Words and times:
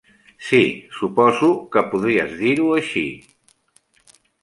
Sí, 0.45 0.61
suposo 1.01 1.51
que 1.77 1.85
podries 1.93 2.35
dir-ho 2.43 2.73
així. 2.81 3.07